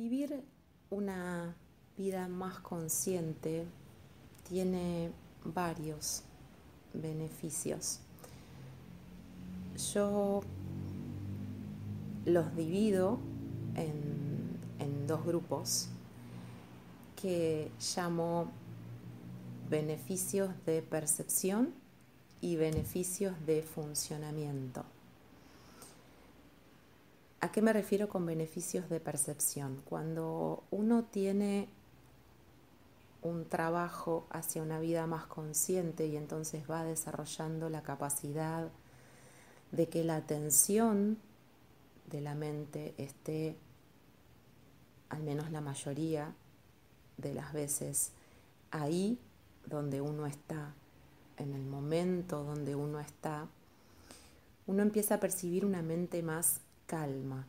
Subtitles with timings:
[0.00, 0.44] Vivir
[0.90, 1.56] una
[1.96, 3.66] vida más consciente
[4.48, 5.10] tiene
[5.44, 6.22] varios
[6.94, 7.98] beneficios.
[9.92, 10.42] Yo
[12.26, 13.18] los divido
[13.74, 15.88] en, dos grupos
[17.20, 18.52] que llamo
[19.68, 21.74] beneficios de percepción
[22.40, 24.84] y beneficios de funcionamiento.
[27.40, 29.80] ¿A qué me refiero con beneficios de percepción?
[29.84, 31.68] Cuando uno tiene
[33.22, 38.68] un trabajo hacia una vida más consciente y entonces va desarrollando la capacidad
[39.70, 41.18] de que la atención
[42.10, 43.56] de la mente esté,
[45.08, 46.34] al menos la mayoría
[47.18, 48.10] de las veces,
[48.72, 49.16] ahí
[49.66, 50.74] donde uno está,
[51.36, 53.46] en el momento donde uno está,
[54.66, 57.46] uno empieza a percibir una mente más calma.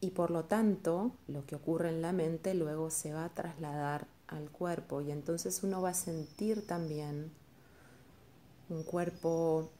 [0.00, 4.06] Y por lo tanto, lo que ocurre en la mente luego se va a trasladar
[4.28, 7.32] al cuerpo y entonces uno va a sentir también
[8.68, 9.70] un cuerpo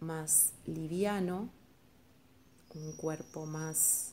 [0.00, 1.48] más liviano,
[2.74, 4.12] un cuerpo más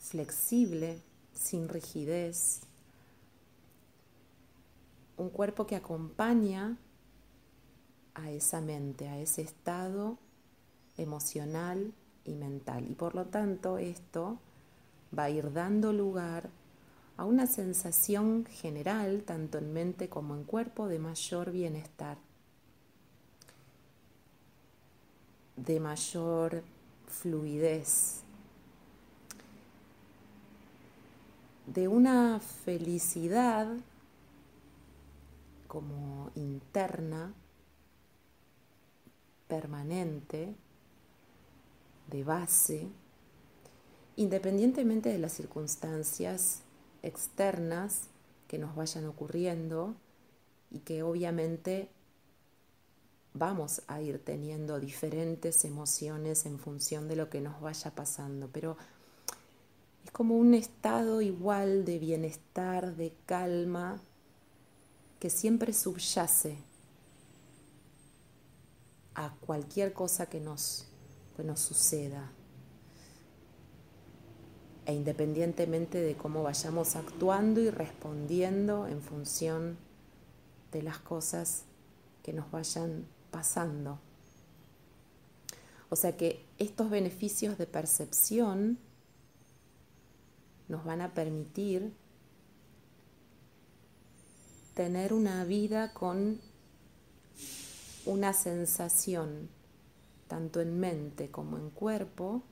[0.00, 1.00] flexible,
[1.34, 2.60] sin rigidez,
[5.16, 6.76] un cuerpo que acompaña
[8.14, 10.18] a esa mente, a ese estado
[10.98, 11.92] emocional
[12.24, 12.86] y mental.
[12.90, 14.38] Y por lo tanto esto
[15.16, 16.50] va a ir dando lugar
[17.16, 22.18] a una sensación general, tanto en mente como en cuerpo, de mayor bienestar,
[25.56, 26.62] de mayor
[27.06, 28.22] fluidez,
[31.66, 33.68] de una felicidad
[35.66, 37.34] como interna,
[39.48, 40.54] permanente,
[42.10, 42.88] de base,
[44.16, 46.60] independientemente de las circunstancias
[47.02, 48.08] externas
[48.48, 49.94] que nos vayan ocurriendo
[50.70, 51.88] y que obviamente
[53.34, 58.76] vamos a ir teniendo diferentes emociones en función de lo que nos vaya pasando, pero
[60.04, 64.00] es como un estado igual de bienestar, de calma,
[65.20, 66.58] que siempre subyace
[69.14, 70.87] a cualquier cosa que nos
[71.38, 72.32] que nos suceda.
[74.86, 79.78] E independientemente de cómo vayamos actuando y respondiendo en función
[80.72, 81.62] de las cosas
[82.24, 84.00] que nos vayan pasando.
[85.90, 88.80] O sea que estos beneficios de percepción
[90.66, 91.94] nos van a permitir
[94.74, 96.40] tener una vida con
[98.06, 99.56] una sensación
[100.28, 102.42] tanto en mente como en cuerpo,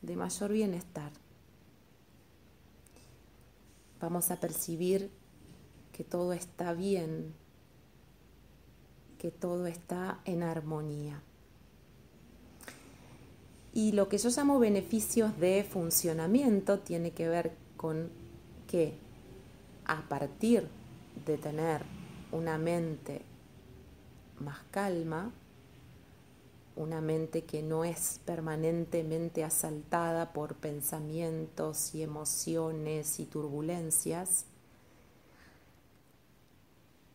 [0.00, 1.12] de mayor bienestar.
[4.00, 5.10] Vamos a percibir
[5.92, 7.34] que todo está bien,
[9.18, 11.22] que todo está en armonía.
[13.72, 18.10] Y lo que yo llamo beneficios de funcionamiento tiene que ver con
[18.66, 18.94] que
[19.84, 20.68] a partir
[21.24, 21.82] de tener
[22.32, 23.22] una mente
[24.40, 25.32] más calma,
[26.76, 34.46] una mente que no es permanentemente asaltada por pensamientos y emociones y turbulencias,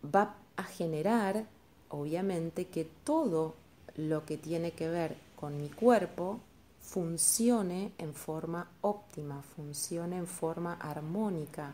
[0.03, 1.45] va a generar,
[1.89, 3.55] obviamente, que todo
[3.95, 6.39] lo que tiene que ver con mi cuerpo
[6.81, 11.73] funcione en forma óptima, funcione en forma armónica,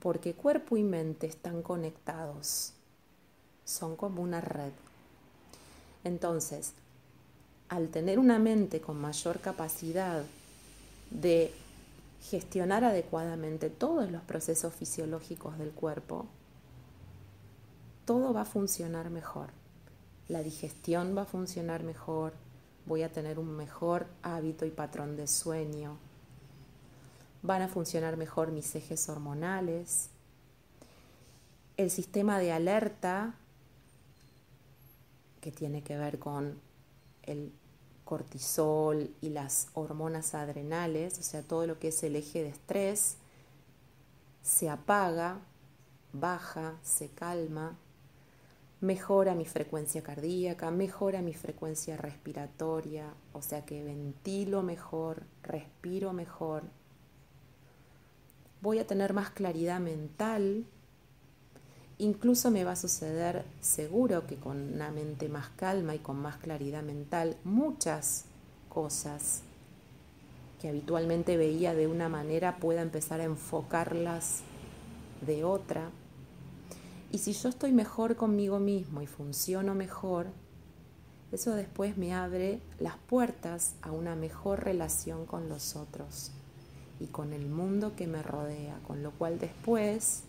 [0.00, 2.72] porque cuerpo y mente están conectados,
[3.64, 4.72] son como una red.
[6.04, 6.72] Entonces,
[7.68, 10.24] al tener una mente con mayor capacidad
[11.10, 11.52] de
[12.22, 16.26] gestionar adecuadamente todos los procesos fisiológicos del cuerpo,
[18.04, 19.48] todo va a funcionar mejor.
[20.28, 22.32] La digestión va a funcionar mejor,
[22.86, 25.96] voy a tener un mejor hábito y patrón de sueño,
[27.42, 30.10] van a funcionar mejor mis ejes hormonales,
[31.76, 33.34] el sistema de alerta
[35.40, 36.67] que tiene que ver con
[37.28, 37.52] el
[38.04, 43.16] cortisol y las hormonas adrenales, o sea, todo lo que es el eje de estrés,
[44.42, 45.40] se apaga,
[46.12, 47.76] baja, se calma,
[48.80, 56.62] mejora mi frecuencia cardíaca, mejora mi frecuencia respiratoria, o sea que ventilo mejor, respiro mejor,
[58.60, 60.64] voy a tener más claridad mental,
[62.00, 66.36] Incluso me va a suceder seguro que con una mente más calma y con más
[66.36, 68.24] claridad mental, muchas
[68.68, 69.42] cosas
[70.60, 74.42] que habitualmente veía de una manera pueda empezar a enfocarlas
[75.26, 75.90] de otra.
[77.10, 80.26] Y si yo estoy mejor conmigo mismo y funciono mejor,
[81.32, 86.30] eso después me abre las puertas a una mejor relación con los otros
[87.00, 90.22] y con el mundo que me rodea, con lo cual después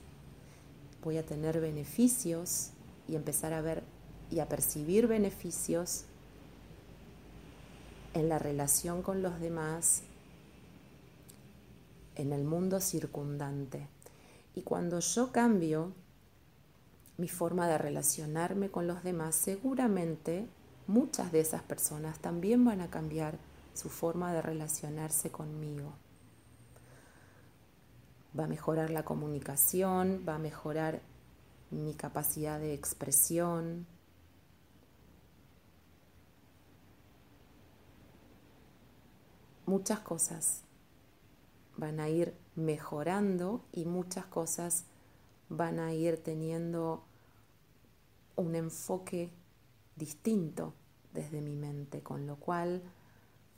[1.04, 2.72] voy a tener beneficios
[3.08, 3.84] y empezar a ver
[4.30, 6.06] y a percibir beneficios
[8.14, 10.04] en la relación con los demás,
[12.16, 13.88] en el mundo circundante.
[14.56, 15.94] Y cuando yo cambio
[17.18, 20.48] mi forma de relacionarme con los demás, seguramente
[20.88, 23.38] muchas de esas personas también van a cambiar
[23.74, 25.94] su forma de relacionarse conmigo.
[28.40, 31.02] Va a mejorar la comunicación, va a mejorar
[31.72, 33.86] mi capacidad de expresión,
[39.70, 40.64] muchas cosas
[41.78, 44.86] van a ir mejorando y muchas cosas
[45.48, 47.04] van a ir teniendo
[48.36, 49.30] un enfoque
[49.96, 50.74] distinto
[51.14, 52.82] desde mi mente, con lo cual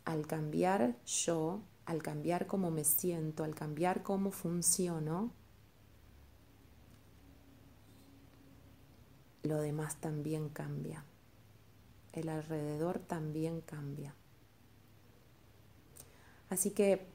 [0.03, 5.29] al cambiar yo, al cambiar cómo me siento, al cambiar cómo funciono,
[9.43, 11.03] lo demás también cambia,
[12.13, 14.15] el alrededor también cambia.
[16.49, 17.05] Así que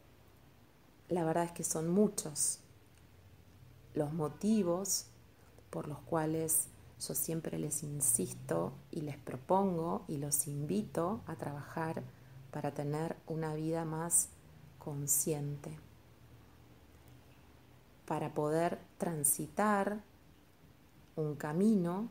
[1.09, 2.59] la verdad es que son muchos
[3.95, 5.07] los motivos
[5.71, 6.69] por los cuales
[7.01, 12.03] yo siempre les insisto y les propongo y los invito a trabajar
[12.51, 14.29] para tener una vida más
[14.87, 15.77] consciente,
[18.07, 20.01] para poder transitar
[21.17, 22.09] un camino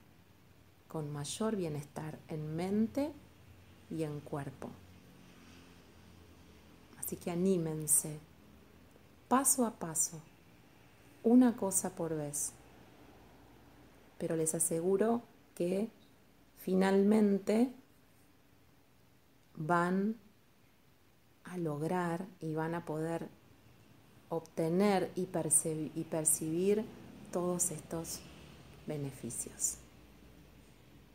[0.89, 3.13] con mayor bienestar en mente
[3.89, 4.71] y en cuerpo.
[6.99, 8.19] Así que anímense,
[9.29, 10.19] paso a paso,
[11.23, 12.51] una cosa por vez.
[14.17, 15.21] Pero les aseguro
[15.55, 15.89] que
[16.57, 17.73] finalmente
[19.55, 20.17] van
[21.57, 23.27] lograr y van a poder
[24.29, 26.85] obtener y, percibir,
[27.31, 28.19] todos estos
[28.87, 29.77] beneficios.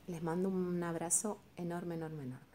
[0.06, 2.49] Les mando un abrazo enorme, enorme, enorme.